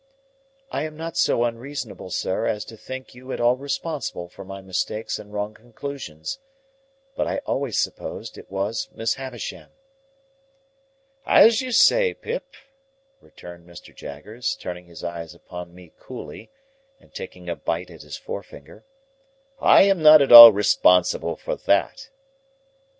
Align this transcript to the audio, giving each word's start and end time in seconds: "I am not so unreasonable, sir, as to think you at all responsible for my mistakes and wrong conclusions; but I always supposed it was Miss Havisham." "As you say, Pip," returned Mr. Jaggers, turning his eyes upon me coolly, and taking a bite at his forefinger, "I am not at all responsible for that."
"I 0.71 0.81
am 0.85 0.97
not 0.97 1.15
so 1.15 1.43
unreasonable, 1.43 2.09
sir, 2.09 2.47
as 2.47 2.65
to 2.65 2.75
think 2.75 3.13
you 3.13 3.31
at 3.31 3.39
all 3.39 3.55
responsible 3.55 4.27
for 4.29 4.43
my 4.43 4.59
mistakes 4.59 5.19
and 5.19 5.31
wrong 5.31 5.53
conclusions; 5.53 6.39
but 7.15 7.27
I 7.27 7.37
always 7.45 7.77
supposed 7.77 8.35
it 8.35 8.49
was 8.49 8.89
Miss 8.93 9.13
Havisham." 9.13 9.69
"As 11.23 11.61
you 11.61 11.71
say, 11.71 12.15
Pip," 12.15 12.45
returned 13.21 13.67
Mr. 13.69 13.93
Jaggers, 13.95 14.55
turning 14.55 14.85
his 14.87 15.03
eyes 15.03 15.35
upon 15.35 15.75
me 15.75 15.91
coolly, 15.99 16.49
and 16.99 17.13
taking 17.13 17.47
a 17.47 17.55
bite 17.55 17.91
at 17.91 18.01
his 18.01 18.17
forefinger, 18.17 18.83
"I 19.59 19.83
am 19.83 20.01
not 20.01 20.19
at 20.23 20.31
all 20.31 20.51
responsible 20.51 21.35
for 21.35 21.55
that." 21.57 22.09